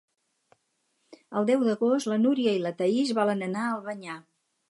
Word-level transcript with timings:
El 1.41 1.47
deu 1.49 1.65
d'agost 1.67 2.09
na 2.11 2.17
Núria 2.23 2.55
i 2.59 2.63
na 2.65 2.73
Thaís 2.81 3.13
volen 3.21 3.47
anar 3.51 3.67
a 3.67 3.77
Albanyà. 3.79 4.19